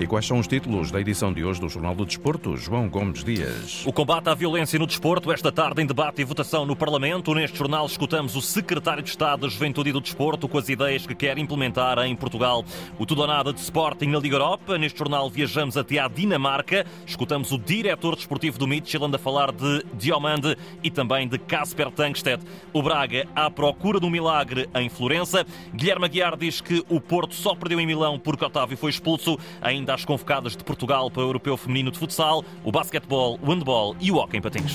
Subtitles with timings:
[0.00, 2.56] E quais são os títulos da edição de hoje do Jornal do Desporto?
[2.56, 3.84] João Gomes Dias.
[3.84, 7.34] O combate à violência no desporto, esta tarde em debate e votação no Parlamento.
[7.34, 11.04] Neste jornal escutamos o Secretário de Estado da Juventude e do Desporto com as ideias
[11.04, 12.64] que quer implementar em Portugal.
[12.96, 14.78] O tudo ou nada de Sporting na Liga Europa.
[14.78, 16.86] Neste jornal viajamos até à Dinamarca.
[17.04, 22.44] Escutamos o diretor desportivo do Midtjylland a falar de Diomande e também de Casper Tankstedt.
[22.72, 25.44] O Braga à procura do milagre em Florença.
[25.74, 29.36] Guilherme Aguiar diz que o Porto só perdeu em Milão porque Otávio foi expulso.
[29.60, 33.50] Ainda ainda as convocadas de Portugal para o Europeu Feminino de Futsal, o basquetebol, o
[33.50, 34.74] handball e o hockey em patins.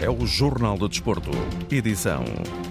[0.00, 1.30] É o Jornal do Desporto.
[1.70, 2.24] Edição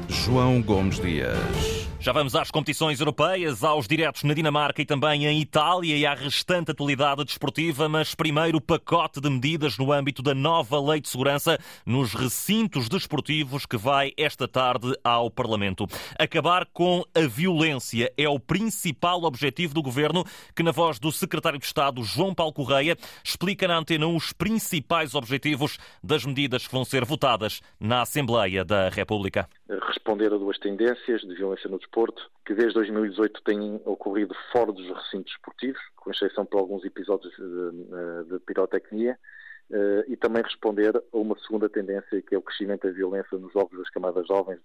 [0.08, 1.77] João Gomes Dias.
[2.00, 6.14] Já vamos às competições europeias, aos diretos na Dinamarca e também em Itália e à
[6.14, 11.10] restante atualidade desportiva, mas primeiro o pacote de medidas no âmbito da nova Lei de
[11.10, 15.88] Segurança nos recintos desportivos que vai esta tarde ao Parlamento.
[16.20, 20.24] Acabar com a violência é o principal objetivo do governo,
[20.56, 25.16] que, na voz do secretário de Estado, João Paulo Correia, explica na antena os principais
[25.16, 29.50] objetivos das medidas que vão ser votadas na Assembleia da República.
[30.08, 34.88] Responder a duas tendências de violência no desporto, que desde 2018 têm ocorrido fora dos
[34.88, 39.20] recintos esportivos, com exceção por alguns episódios de, de pirotecnia,
[39.70, 43.52] eh, e também responder a uma segunda tendência, que é o crescimento da violência nos
[43.52, 44.62] jogos das camadas jovens.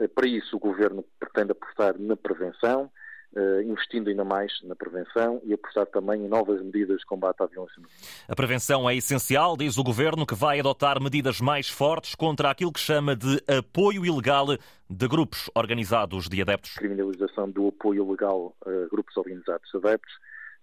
[0.00, 2.90] Eh, para isso, o Governo pretende apostar na prevenção,
[3.64, 7.82] investindo ainda mais na prevenção e apostar também em novas medidas de combate à violência.
[8.28, 12.72] A prevenção é essencial, diz o Governo, que vai adotar medidas mais fortes contra aquilo
[12.72, 14.46] que chama de apoio ilegal
[14.88, 16.74] de grupos organizados de adeptos.
[16.74, 20.12] Criminalização do apoio ilegal a grupos organizados de adeptos.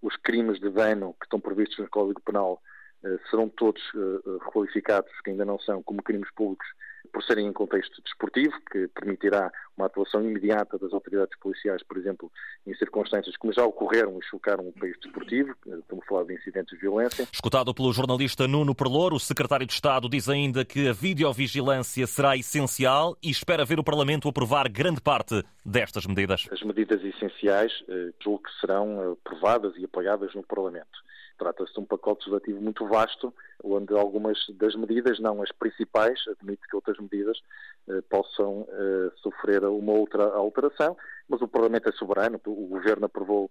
[0.01, 2.61] Os crimes de dano que estão previstos no Código Penal
[3.03, 6.67] uh, serão todos uh, requalificados, que ainda não são, como crimes públicos
[7.11, 12.31] por serem em contexto desportivo, que permitirá uma atuação imediata das autoridades policiais, por exemplo,
[12.67, 16.75] em circunstâncias como já ocorreram e chocaram o país desportivo, estamos a falar de incidentes
[16.75, 17.27] de violência.
[17.31, 22.35] Escutado pelo jornalista Nuno Perlour, o secretário de Estado diz ainda que a videovigilância será
[22.35, 26.47] essencial e espera ver o Parlamento aprovar grande parte destas medidas.
[26.51, 31.08] As medidas essenciais, eh, julgo que serão eh, aprovadas e apoiadas no Parlamento.
[31.39, 33.33] Trata-se de um pacote legislativo muito vasto,
[33.63, 37.39] onde algumas das medidas, não as principais, admito que outras medidas
[37.87, 40.97] eh, possam eh, sofrer uma outra alteração,
[41.29, 43.49] mas o Parlamento é soberano, o Governo aprovou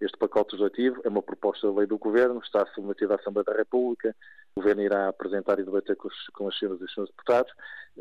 [0.00, 3.54] este pacote legislativo, é uma proposta de lei do Governo, está submetido à Assembleia da
[3.54, 4.14] República,
[4.54, 7.52] o Governo irá apresentar e debater com, os, com as senhoras e os senhores deputados,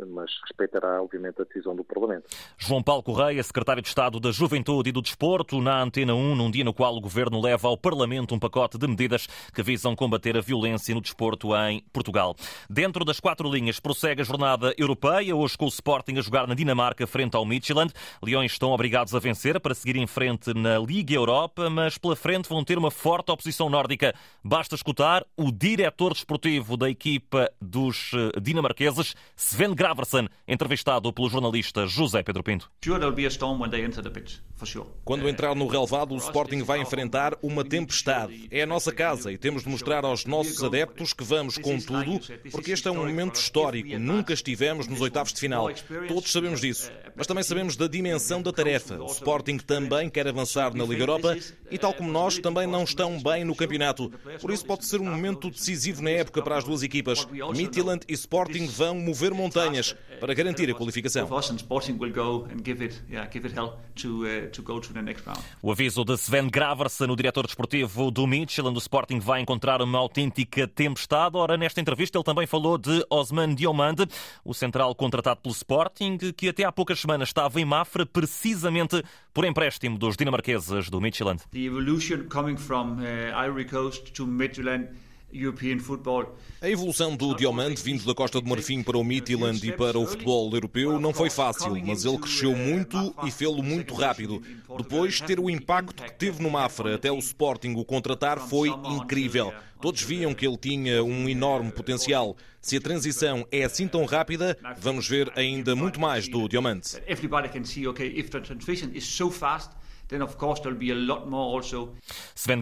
[0.08, 2.26] mas respeitará, obviamente, a decisão do Parlamento.
[2.58, 6.50] João Paulo Correia, secretário de Estado da Juventude e do Desporto, na Antena 1, num
[6.50, 10.38] dia no qual o Governo leva ao Parlamento um pacote de medidas que visam combater
[10.38, 12.36] a violência no desporto em Portugal.
[12.70, 16.56] Dentro das quatro linhas, prossegue a jornada europeia, hoje com o Sporting a jogar na
[16.56, 17.94] Dinamarca frente ao Midtjylland.
[18.24, 22.48] Leões estão obrigados a vencer para seguir em frente na Liga Europa, mas pela frente
[22.48, 24.14] vão ter uma forte oposição nórdica.
[24.44, 26.39] Basta escutar o diretor desportivo
[26.78, 32.70] da equipa dos eh, dinamarqueses, Sven Graversen, entrevistado pelo jornalista José Pedro Pinto.
[35.04, 38.48] Quando entrar no relevado, o Sporting vai enfrentar uma tempestade.
[38.52, 42.20] É a nossa casa e temos de mostrar aos nossos adeptos que vamos com tudo,
[42.52, 43.98] porque este é um momento histórico.
[43.98, 45.70] Nunca estivemos nos oitavos de final.
[46.08, 46.92] Todos sabemos disso.
[47.16, 49.02] Mas também sabemos da dimensão da tarefa.
[49.02, 51.38] O Sporting também quer avançar na Liga Europa
[51.70, 54.12] e, tal como nós, também não estão bem no campeonato.
[54.42, 57.28] Por isso pode ser um momento decisivo na época para as duas equipas.
[57.56, 61.28] Midtjylland e Sporting vão mover montanhas para garantir a qualificação.
[65.62, 70.00] O aviso de Sven Graversen, o diretor desportivo do Michelin do Sporting, vai encontrar uma
[70.00, 71.38] autêntica tempestade.
[71.38, 74.08] Ora, nesta entrevista ele também falou de Osman Diomande,
[74.44, 79.46] o central contratado pelo Sporting, que até há poucas semanas estava em Mafra precisamente por
[79.46, 81.44] empréstimo dos dinamarqueses do Midtjylland.
[81.52, 84.90] The evolution coming from uh, Ivory Coast to Midtjylland
[86.62, 90.06] a evolução do Diamante, vindo da Costa do Marfim para o Midtjylland e para o
[90.06, 94.42] futebol europeu, não foi fácil, mas ele cresceu muito e fê-lo muito rápido.
[94.78, 99.54] Depois, ter o impacto que teve no Mafra até o Sporting o contratar foi incrível.
[99.82, 102.36] Todos viam que ele tinha um enorme potencial.
[102.62, 107.02] Se a transição é assim tão rápida, vamos ver ainda muito mais do Diamante.
[110.10, 111.94] Then of course there'll be a lot more also.
[112.36, 112.62] Sven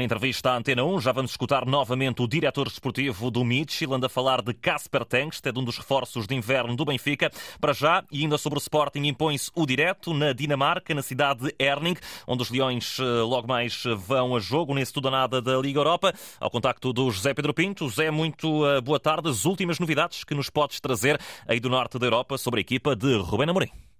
[0.00, 1.00] entrevista à Antena 1.
[1.00, 5.02] Já vamos escutar novamente o diretor desportivo do Midtjylland a falar de Casper
[5.44, 7.30] é de um dos reforços de inverno do Benfica.
[7.60, 11.54] Para já, e ainda sobre o Sporting, impõe-se o direto na Dinamarca, na cidade de
[11.58, 11.96] Erning,
[12.26, 16.12] onde os Leões eh, logo mais vão a jogo nesse tudo nada da Liga Europa.
[16.40, 17.88] Ao contacto do José Pedro Pinto.
[17.88, 19.28] José, muito eh, boa tarde.
[19.28, 22.96] As últimas novidades que nos podes trazer aí do norte da Europa sobre a equipa
[22.96, 23.93] de Rubén Amorim.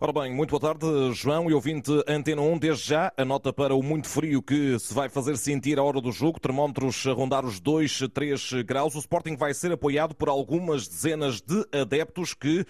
[0.00, 2.58] Ora bem, muito boa tarde, João e ouvinte Antena 1.
[2.58, 6.00] Desde já, a nota para o muito frio que se vai fazer sentir à hora
[6.00, 6.38] do jogo.
[6.38, 8.94] Termómetros a rondar os 2, 3 graus.
[8.94, 12.64] O Sporting vai ser apoiado por algumas dezenas de adeptos que uh,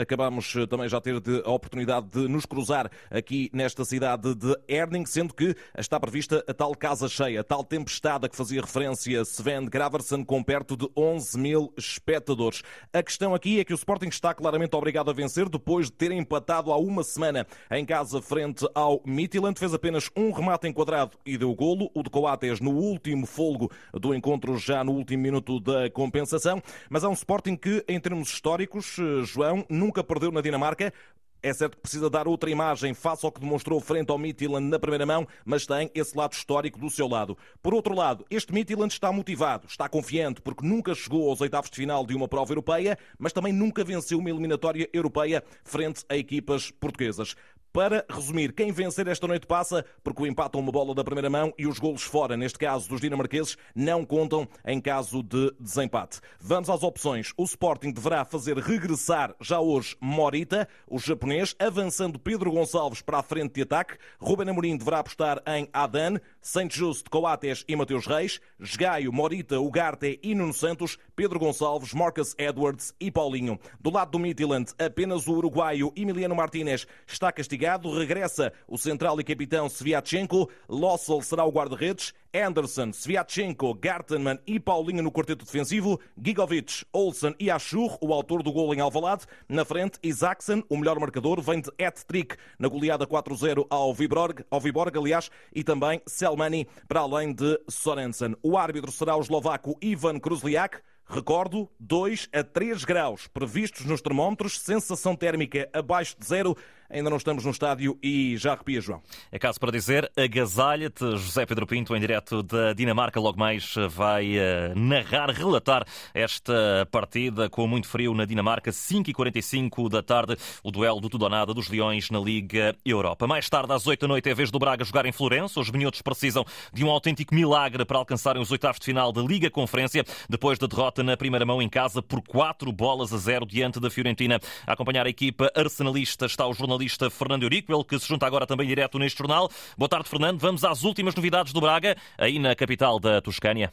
[0.00, 5.04] acabamos também já ter de, a oportunidade de nos cruzar aqui nesta cidade de Erning,
[5.04, 9.24] sendo que está prevista a tal casa cheia, a tal tempestade a que fazia referência
[9.24, 12.62] Sven Graversen, com perto de 11 mil espectadores.
[12.92, 16.12] A questão aqui é que o Sporting está claramente obrigado a vencer depois de ter
[16.12, 19.58] empatado há uma semana em casa frente ao Midtjylland.
[19.58, 21.90] Fez apenas um remate enquadrado e deu golo.
[21.94, 26.62] O de Coates no último folgo do encontro, já no último minuto da compensação.
[26.88, 30.92] Mas é um Sporting que, em termos históricos, eh, João, nunca perdeu na Dinamarca.
[31.40, 34.78] É certo que precisa dar outra imagem face ao que demonstrou frente ao Midtjylland na
[34.78, 37.38] primeira mão, mas tem esse lado histórico do seu lado.
[37.62, 41.76] Por outro lado, este Midtjylland está motivado, está confiante, porque nunca chegou aos oitavos de
[41.76, 46.72] final de uma prova europeia, mas também nunca venceu uma eliminatória europeia frente a equipas
[46.72, 47.36] portuguesas.
[47.72, 51.28] Para resumir, quem vencer esta noite passa, porque o empate a uma bola da primeira
[51.28, 56.20] mão e os golos fora, neste caso dos dinamarqueses, não contam em caso de desempate.
[56.40, 57.32] Vamos às opções.
[57.36, 63.22] O Sporting deverá fazer regressar já hoje Morita, o japonês, avançando Pedro Gonçalves para a
[63.22, 63.98] frente de ataque.
[64.18, 66.18] Ruben Amorim deverá apostar em Adan,
[66.50, 72.34] Saint Just, Coates e Mateus Reis, Esgaio, Morita, Ugarte e Nuno Santos, Pedro Gonçalves, Marcus
[72.38, 73.60] Edwards e Paulinho.
[73.78, 79.24] Do lado do Midland, apenas o uruguaio Emiliano Martínez está castigado Regressa o central e
[79.24, 80.48] capitão Sviatchenko.
[80.66, 82.14] Lossel será o guarda-redes.
[82.34, 86.00] Anderson, Sviatchenko, Gartenman e Paulinho no quarteto defensivo.
[86.16, 89.26] Gigovic, Olsen e Ashur, o autor do gol em Alvalade.
[89.48, 94.60] Na frente, Isaacsen, o melhor marcador, vem de hat-trick na goleada 4-0 ao Viborg, ao
[94.60, 98.36] Viborg, aliás, e também Selmani, para além de Sorensen.
[98.42, 100.80] O árbitro será o eslovaco Ivan Kruzliak.
[101.10, 106.54] Recordo, 2 a 3 graus previstos nos termómetros, sensação térmica abaixo de zero.
[106.90, 109.02] Ainda não estamos no estádio e já arrepia, João.
[109.30, 111.04] É caso para dizer, agasalha-te.
[111.18, 117.50] José Pedro Pinto, em direto da Dinamarca, logo mais vai uh, narrar, relatar esta partida
[117.50, 121.68] com muito frio na Dinamarca, 5h45 da tarde, o duelo do tudo ou nada dos
[121.68, 123.26] Leões na Liga Europa.
[123.26, 125.60] Mais tarde, às 8 da noite, é vez do Braga jogar em Florença.
[125.60, 126.42] Os minhotos precisam
[126.72, 130.66] de um autêntico milagre para alcançarem os oitavos de final da Liga Conferência, depois da
[130.66, 134.40] derrota na primeira mão em casa por 4 bolas a 0 diante da Fiorentina.
[134.66, 138.26] A acompanhar a equipa arsenalista está o jornalista jornalista Fernando Eurico, ele que se junta
[138.26, 139.50] agora também direto neste jornal.
[139.76, 140.38] Boa tarde, Fernando.
[140.38, 143.72] Vamos às últimas novidades do Braga, aí na capital da Toscânia.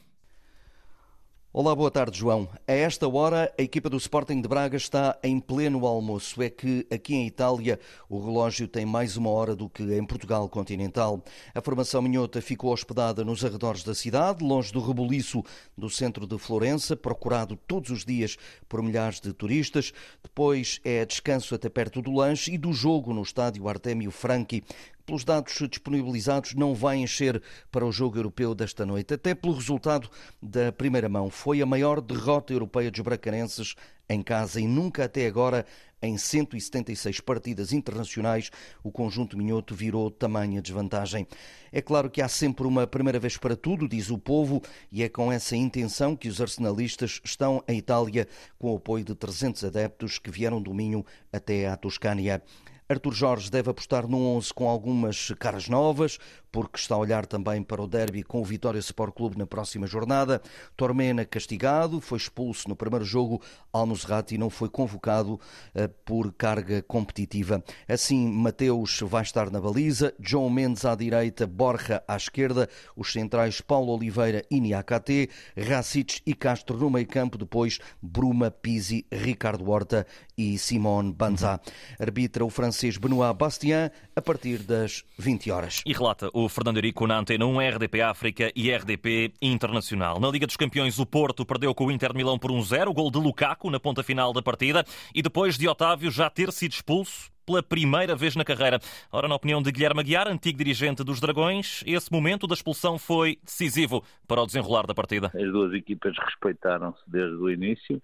[1.58, 2.50] Olá, boa tarde, João.
[2.68, 6.44] A esta hora, a equipa do Sporting de Braga está em pleno almoço.
[6.44, 7.80] É que aqui em Itália
[8.10, 11.24] o relógio tem mais uma hora do que em Portugal continental.
[11.54, 15.44] A formação minhota ficou hospedada nos arredores da cidade, longe do rebuliço
[15.78, 18.36] do centro de Florença, procurado todos os dias
[18.68, 19.94] por milhares de turistas.
[20.22, 24.62] Depois é descanso até perto do lanche e do jogo no estádio Artemio Franchi,
[25.06, 27.42] pelos dados disponibilizados, não vai encher
[27.72, 30.10] para o jogo europeu desta noite, até pelo resultado
[30.42, 31.30] da primeira mão.
[31.30, 33.76] Foi a maior derrota europeia dos bracarenses
[34.10, 35.66] em casa e nunca até agora,
[36.02, 38.52] em 176 partidas internacionais,
[38.84, 41.28] o conjunto minhoto virou tamanha desvantagem.
[41.72, 44.62] É claro que há sempre uma primeira vez para tudo, diz o povo,
[44.92, 48.28] e é com essa intenção que os arsenalistas estão em Itália
[48.60, 52.42] com o apoio de 300 adeptos que vieram do Minho até à Toscânia.
[52.88, 56.20] Artur Jorge deve apostar no 11 com algumas caras novas,
[56.56, 59.86] porque está a olhar também para o derby com o Vitória Sport Clube na próxima
[59.86, 60.42] jornada.
[60.78, 63.42] Tormena castigado, foi expulso no primeiro jogo.
[63.74, 67.62] Almozrati não foi convocado uh, por carga competitiva.
[67.90, 73.60] Assim, Mateus vai estar na baliza, João Mendes à direita, Borja à esquerda, os centrais
[73.60, 80.08] Paulo Oliveira e Niakate, Racic e Castro no meio campo, depois Bruma, Pisi, Ricardo Horta
[80.38, 81.60] e Simone Banzá.
[82.00, 85.82] Arbitra o francês Benoit Bastien a partir das 20 horas.
[85.86, 90.20] E relata o Fernando Eurico na Antena 1, RDP África e RDP Internacional.
[90.20, 93.12] Na Liga dos Campeões, o Porto perdeu com o Inter Milão por 1-0, um gol
[93.12, 94.84] de Lukaku na ponta final da partida
[95.14, 98.80] e depois de Otávio já ter sido expulso pela primeira vez na carreira.
[99.12, 103.38] Ora, na opinião de Guilherme Aguiar, antigo dirigente dos Dragões, esse momento da expulsão foi
[103.44, 105.28] decisivo para o desenrolar da partida.
[105.28, 108.02] As duas equipas respeitaram-se desde o início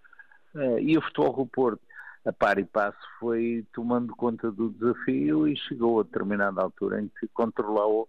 [0.55, 1.81] eh, e o Futebol do Porto
[2.25, 7.10] a par e passo foi tomando conta do desafio e chegou a determinada altura em
[7.19, 8.07] que controlou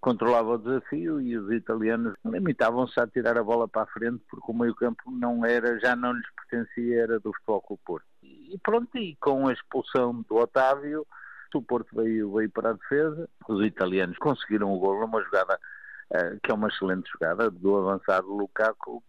[0.00, 4.50] controlava o desafio e os italianos limitavam-se a tirar a bola para a frente porque
[4.50, 8.06] o meio-campo não era, já não lhes pertencia, era do Futebol Clube Porto.
[8.22, 11.06] E pronto, e com a expulsão do Otávio,
[11.54, 15.58] o Porto veio, veio para a defesa, os italianos conseguiram o gol numa jogada
[16.12, 19.02] uh, que é uma excelente jogada do avançado Lukaku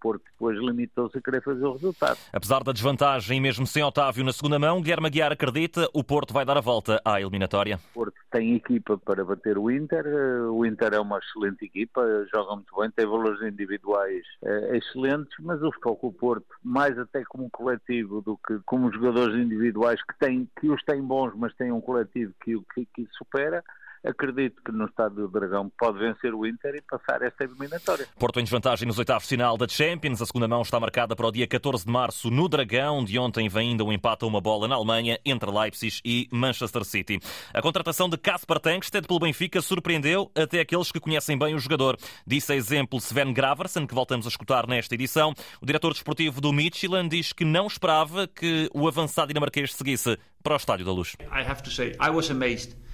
[0.00, 2.18] Porto depois limitou-se a querer fazer o resultado.
[2.32, 6.44] Apesar da desvantagem, mesmo sem Otávio na segunda mão, Guilherme Aguiar acredita o Porto vai
[6.44, 7.78] dar a volta à eliminatória.
[7.90, 10.06] O Porto tem equipa para bater o Inter,
[10.50, 12.00] o Inter é uma excelente equipa,
[12.32, 17.50] joga muito bem, tem valores individuais eh, excelentes, mas o Futebol Porto, mais até como
[17.50, 21.80] coletivo do que como jogadores individuais que, têm, que os têm bons, mas têm um
[21.80, 23.62] coletivo que, que, que supera,
[24.04, 28.06] acredito que no Estádio do Dragão pode vencer o Inter e passar esta eliminatória.
[28.18, 30.22] Porto em desvantagem nos oitavos final da Champions.
[30.22, 33.04] A segunda mão está marcada para o dia 14 de março no Dragão.
[33.04, 36.84] De ontem vem ainda um empate a uma bola na Alemanha entre Leipzig e Manchester
[36.84, 37.20] City.
[37.52, 41.96] A contratação de Kasper Tankstedt pelo Benfica surpreendeu até aqueles que conhecem bem o jogador.
[42.26, 45.34] Disse a exemplo Sven Graversen, que voltamos a escutar nesta edição.
[45.60, 50.54] O diretor desportivo do Midtjylland diz que não esperava que o avançado dinamarquês seguisse para
[50.54, 51.16] o Estádio da Luz.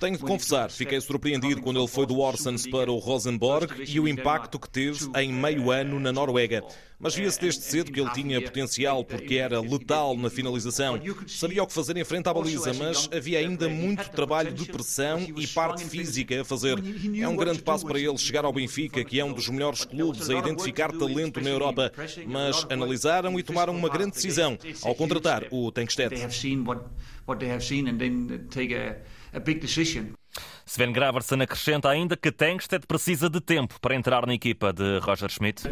[0.00, 4.06] Tenho de confessar, fiquei surpreendido quando ele foi do Orsens para o Rosenborg e o
[4.06, 6.62] impacto que teve em meio ano na Noruega.
[6.98, 10.98] Mas via-se desde cedo que ele tinha potencial porque era letal na finalização.
[11.26, 15.20] Sabia o que fazer em frente à baliza, mas havia ainda muito trabalho de pressão
[15.36, 16.76] e parte física a fazer.
[17.20, 20.30] É um grande passo para ele chegar ao Benfica, que é um dos melhores clubes
[20.30, 21.92] a identificar talento na Europa.
[22.26, 26.14] Mas analisaram e tomaram uma grande decisão ao contratar o Tankstedt.
[30.68, 35.30] Sven Graversen acrescenta ainda que Tankstedt precisa de tempo para entrar na equipa de Roger
[35.30, 35.62] Schmidt.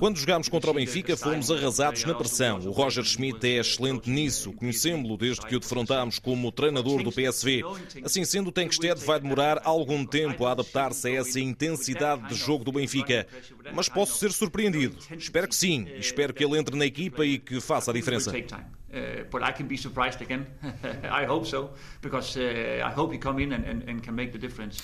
[0.00, 2.58] Quando jogámos contra o Benfica, fomos arrasados na pressão.
[2.66, 4.52] O Roger Schmidt é excelente nisso.
[4.52, 7.62] Conhecemos-lo desde que o defrontámos como treinador do PSV.
[8.04, 12.64] Assim sendo, o Tankstedt vai demorar algum tempo a adaptar-se a essa intensidade de jogo
[12.64, 13.24] do Benfica.
[13.72, 14.96] Mas posso ser surpreendido.
[15.16, 15.86] Espero que sim.
[15.96, 18.32] Espero que ele entre na equipa e que faça a diferença.
[18.92, 20.46] Uh, but I can be surprised again.
[21.10, 21.70] I hope so,
[22.02, 24.82] because uh, I hope he come in and, and, and can make the difference.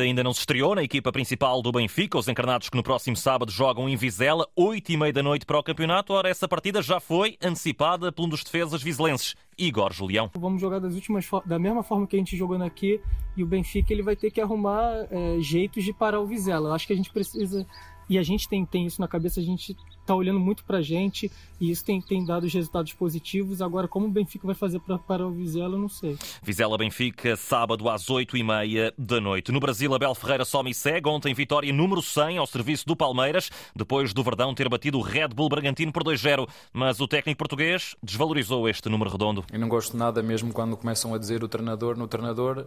[0.00, 3.50] Ainda não se estreou na equipa principal do Benfica, os encarnados que no próximo sábado
[3.50, 6.12] jogam em Vizela, 8 e meia da noite para o campeonato.
[6.12, 10.30] Ora, essa partida já foi antecipada por um dos defesas vizelenses, Igor Julião.
[10.34, 13.00] Vamos jogar das últimas da mesma forma que a gente jogando aqui
[13.36, 16.68] e o Benfica ele vai ter que arrumar é, jeitos de parar o Vizela.
[16.68, 17.66] Eu acho que a gente precisa
[18.08, 20.82] e a gente tem, tem isso na cabeça, a gente está olhando muito para a
[20.82, 21.30] gente
[21.60, 23.62] e isso tem, tem dado os resultados positivos.
[23.62, 26.16] Agora, como o Benfica vai fazer para, para o Vizela, eu não sei.
[26.42, 29.50] Vizela-Benfica, sábado às 8h30 da noite.
[29.50, 31.08] No Brasil, Abel Ferreira só me segue.
[31.08, 35.28] Ontem, vitória número 100 ao serviço do Palmeiras, depois do Verdão ter batido o Red
[35.28, 36.48] Bull Bragantino por 2-0.
[36.72, 39.44] Mas o técnico português desvalorizou este número redondo.
[39.52, 41.96] Eu não gosto nada, mesmo quando começam a dizer o treinador.
[41.96, 42.66] No treinador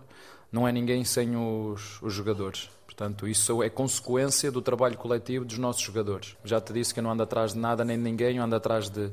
[0.51, 2.69] não é ninguém sem os, os jogadores.
[2.97, 6.35] Portanto, isso é consequência do trabalho coletivo dos nossos jogadores.
[6.43, 8.55] Já te disse que eu não ando atrás de nada nem de ninguém, eu ando
[8.55, 9.11] atrás de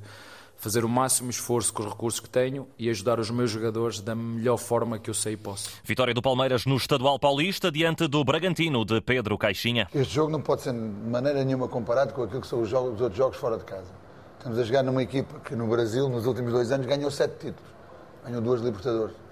[0.56, 4.14] fazer o máximo esforço com os recursos que tenho e ajudar os meus jogadores da
[4.14, 5.68] melhor forma que eu sei e posso.
[5.84, 9.86] Vitória do Palmeiras no Estadual Paulista diante do Bragantino de Pedro Caixinha.
[9.94, 12.94] Este jogo não pode ser de maneira nenhuma comparado com aquilo que são os, jogos,
[12.94, 13.92] os outros jogos fora de casa.
[14.38, 17.70] Estamos a jogar numa equipa que no Brasil, nos últimos dois anos, ganhou sete títulos.
[18.24, 19.23] Ganhou duas Libertadores.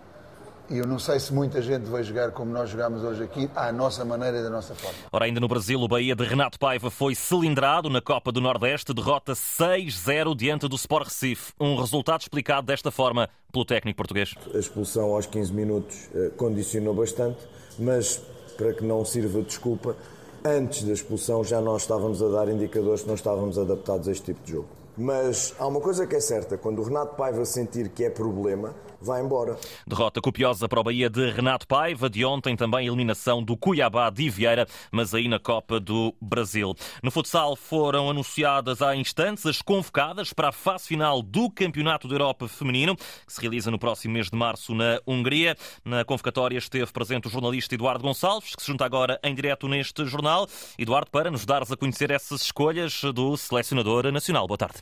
[0.70, 3.72] E eu não sei se muita gente vai jogar como nós jogamos hoje aqui, à
[3.72, 4.96] nossa maneira e da nossa forma.
[5.10, 8.94] Ora, ainda no Brasil, o Bahia de Renato Paiva foi cilindrado na Copa do Nordeste,
[8.94, 11.52] derrota 6-0 diante do Sport Recife.
[11.60, 14.34] Um resultado explicado desta forma pelo técnico português.
[14.54, 17.38] A expulsão aos 15 minutos eh, condicionou bastante,
[17.78, 18.20] mas
[18.56, 19.96] para que não sirva de desculpa,
[20.44, 24.26] antes da expulsão já nós estávamos a dar indicadores que não estávamos adaptados a este
[24.26, 24.81] tipo de jogo.
[24.96, 28.74] Mas há uma coisa que é certa: quando o Renato Paiva sentir que é problema,
[29.00, 29.58] vai embora.
[29.86, 32.08] Derrota copiosa para o Bahia de Renato Paiva.
[32.08, 36.74] De ontem também eliminação do Cuiabá de Vieira, mas aí na Copa do Brasil.
[37.02, 42.14] No futsal foram anunciadas há instantes as convocadas para a fase final do Campeonato da
[42.14, 45.56] Europa Feminino, que se realiza no próximo mês de março na Hungria.
[45.84, 50.04] Na convocatória esteve presente o jornalista Eduardo Gonçalves, que se junta agora em direto neste
[50.04, 50.46] jornal.
[50.78, 54.46] Eduardo, para nos dares a conhecer essas escolhas do selecionador nacional.
[54.46, 54.81] Boa tarde.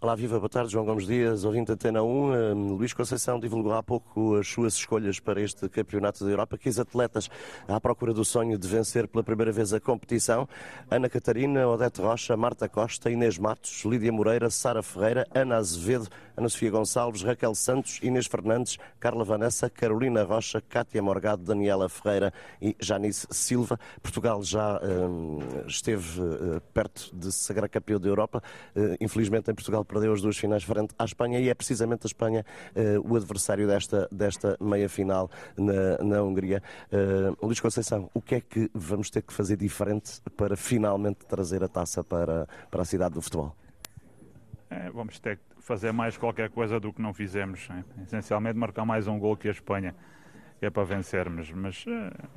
[0.00, 2.06] Olá, viva, boa tarde, João Gomes Dias, ouvinte Antena 1.
[2.06, 6.56] Um, Luís Conceição divulgou há pouco as suas escolhas para este Campeonato da Europa.
[6.56, 7.28] Quis atletas
[7.66, 10.48] à procura do sonho de vencer pela primeira vez a competição.
[10.88, 16.06] Ana Catarina, Odete Rocha, Marta Costa, Inês Matos, Lídia Moreira, Sara Ferreira, Ana Azevedo,
[16.38, 22.32] Ana Sofia Gonçalves, Raquel Santos, Inês Fernandes, Carla Vanessa, Carolina Rocha, Cátia Morgado, Daniela Ferreira
[22.62, 23.78] e Janice Silva.
[24.00, 28.40] Portugal já um, esteve uh, perto de se sagrar campeão da Europa.
[28.76, 32.06] Uh, infelizmente, em Portugal perdeu as duas finais frente à Espanha e é precisamente a
[32.06, 36.62] Espanha uh, o adversário desta, desta meia-final na, na Hungria.
[37.42, 41.68] Luís Conceição, o que é que vamos ter que fazer diferente para finalmente trazer a
[41.68, 43.56] taça para, para a cidade do futebol?
[44.70, 47.68] É, vamos ter que fazer mais qualquer coisa do que não fizemos.
[47.68, 47.84] Né?
[48.02, 49.94] Essencialmente marcar mais um gol que a Espanha,
[50.60, 51.50] é para vencermos.
[51.52, 52.28] Mas uh,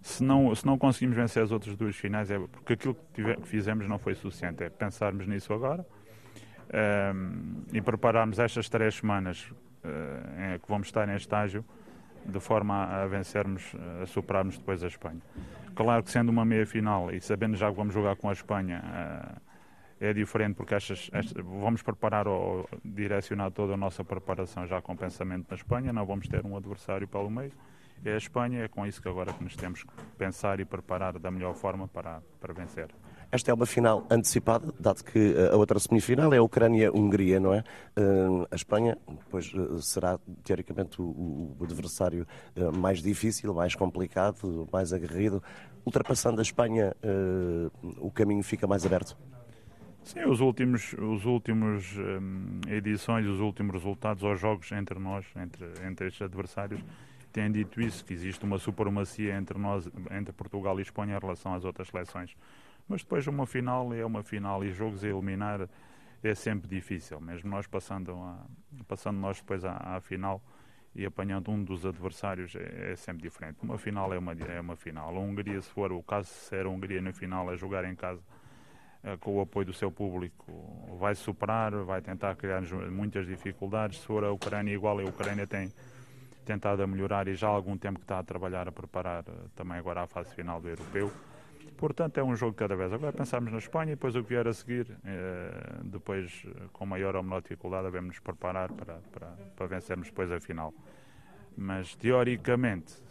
[0.00, 3.48] se não, se não conseguimos vencer as outras duas finais é porque aquilo que, que
[3.48, 4.62] fizemos não foi suficiente.
[4.62, 5.84] É pensarmos nisso agora
[7.14, 11.64] um, e prepararmos estas três semanas uh, em que vamos estar em estágio
[12.26, 15.20] de forma a, a vencermos, a superarmos depois a Espanha.
[15.74, 18.82] Claro que sendo uma meia final e sabendo já que vamos jogar com a Espanha,
[18.82, 19.40] uh,
[20.00, 20.74] é diferente porque
[21.44, 26.28] vamos preparar ou direcionar toda a nossa preparação já com pensamento na Espanha, não vamos
[26.28, 27.52] ter um adversário pelo meio.
[28.04, 31.18] É a Espanha, é com isso que agora que nos temos que pensar e preparar
[31.18, 32.88] da melhor forma para, para vencer.
[33.34, 37.52] Esta é uma final antecipada, dado que eh, a outra semifinal é a Ucrânia-Hungria, não
[37.52, 37.64] é?
[37.96, 38.96] Eh, a Espanha,
[39.28, 42.26] pois, eh, será teoricamente o, adversário
[42.76, 45.42] mais difícil, mais complicado, mais aguerrido.
[45.84, 46.94] Ultrapassando a Espanha,
[47.98, 49.16] o caminho fica mais aberto?
[50.04, 55.64] Sim, os últimos, os últimos um, edições, os últimos resultados aos jogos entre nós, entre,
[55.86, 56.84] entre estes adversários,
[57.32, 61.54] têm dito isso, que existe uma supremacia entre nós, entre Portugal e Espanha em relação
[61.54, 62.36] às outras seleções.
[62.86, 65.68] Mas depois uma final é uma final e jogos a eliminar
[66.22, 68.46] é sempre difícil, mesmo nós passando, a,
[68.86, 70.42] passando nós depois à, à final
[70.94, 73.58] e apanhando um dos adversários é, é, sempre diferente.
[73.62, 75.16] Uma final é uma, é uma final.
[75.16, 77.96] A Hungria, se for o caso, se ser a Hungria na final a jogar em
[77.96, 78.22] casa,
[79.20, 80.44] com o apoio do seu público,
[80.98, 84.00] vai superar, vai tentar criar muitas dificuldades.
[84.00, 85.70] Se for a Ucrânia igual, a Ucrânia tem
[86.44, 89.32] tentado a melhorar e já há algum tempo que está a trabalhar, a preparar eh,
[89.54, 91.10] também agora a fase final do Europeu.
[91.76, 92.92] Portanto, é um jogo cada vez.
[92.92, 97.16] Agora pensamos na Espanha e depois o que vier a seguir, eh, depois com maior
[97.16, 100.72] ou menor dificuldade, devemos nos preparar para, para, para vencermos depois a final.
[101.56, 103.02] Mas, teoricamente,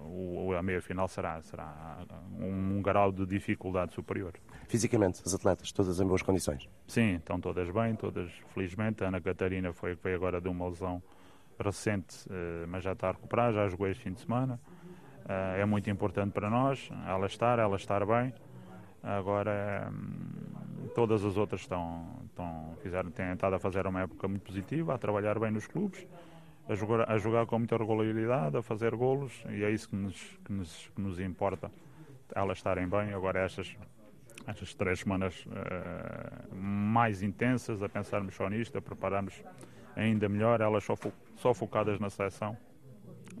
[0.00, 2.04] o, a meia final será, será
[2.38, 4.32] um, um grau de dificuldade superior.
[4.68, 6.68] Fisicamente, as atletas, todas em boas condições?
[6.86, 9.04] Sim, estão todas bem, todas felizmente.
[9.04, 11.02] A Ana Catarina foi, veio agora de uma lesão
[11.58, 14.60] recente, eh, mas já está a recuperar, já jogou este fim de semana.
[15.28, 18.34] Eh, é muito importante para nós, ela estar, ela estar bem.
[19.02, 24.42] Agora, hum, todas as outras estão, estão fizeram, têm estado a fazer uma época muito
[24.42, 26.06] positiva, a trabalhar bem nos clubes
[26.68, 30.38] a jogar, a jogar com muita regularidade, a fazer golos, e é isso que nos,
[30.44, 31.70] que nos, que nos importa,
[32.34, 33.12] elas estarem bem.
[33.12, 33.76] Agora, estas,
[34.46, 39.42] estas três semanas uh, mais intensas, a pensarmos só nisto, a prepararmos
[39.94, 42.56] ainda melhor, elas só, fo só focadas na seleção,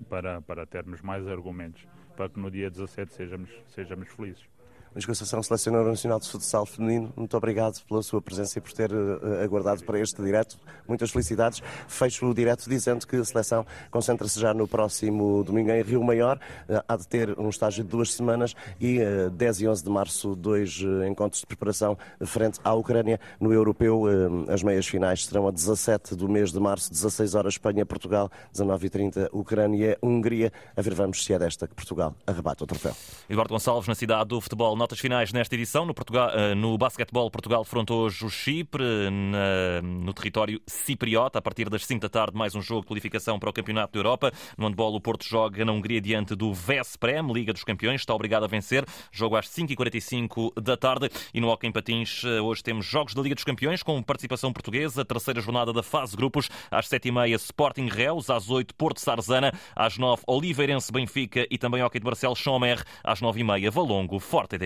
[0.08, 4.55] para, para termos mais argumentos, para que no dia 17 sejamos, sejamos felizes.
[4.96, 8.90] Luís Conceição, Selecionador Nacional de Futsal Feminino, muito obrigado pela sua presença e por ter
[8.90, 10.56] uh, aguardado para este direto.
[10.88, 11.62] Muitas felicidades.
[11.86, 16.38] Fecho o direto dizendo que a seleção concentra-se já no próximo domingo em Rio Maior.
[16.66, 19.90] Uh, há de ter um estágio de duas semanas e uh, 10 e 11 de
[19.90, 24.04] março, dois encontros de preparação frente à Ucrânia no Europeu.
[24.48, 30.50] as meias finais serão a 17 do mês de março, 16 horas Espanha-Portugal, 19h30 Ucrânia-Hungria.
[30.74, 32.96] A ver, vamos se é desta que Portugal arrebata o troféu.
[33.28, 35.84] Eduardo Gonçalves, na cidade do futebol notas finais nesta edição.
[35.84, 41.40] No, Portugal, eh, no basquetebol, Portugal afrontou hoje o Chipre na, no território cipriota.
[41.40, 43.98] A partir das 5 da tarde, mais um jogo de qualificação para o Campeonato da
[43.98, 44.32] Europa.
[44.56, 48.02] No handball, o Porto joga na Hungria diante do Vesprem, Liga dos Campeões.
[48.02, 48.84] Está obrigado a vencer.
[49.10, 51.10] Jogo às 5h45 da tarde.
[51.34, 54.52] E no Hockey em Patins, eh, hoje temos jogos da Liga dos Campeões com participação
[54.52, 55.04] portuguesa.
[55.04, 56.48] Terceira jornada da fase grupos.
[56.70, 58.30] Às 7h30, Sporting Reus.
[58.30, 59.52] Às 8 Porto Sarzana.
[59.74, 61.44] Às 9 Oliveirense Benfica.
[61.50, 62.84] E também Hockey de Barcelos Chomer.
[63.02, 64.58] Às 9h30, Valongo Forte e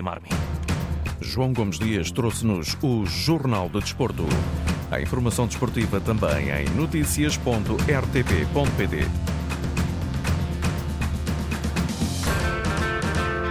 [1.21, 4.25] João Gomes Dias trouxe-nos o Jornal do Desporto.
[4.91, 9.40] A informação desportiva também em notícias.rtp.pt.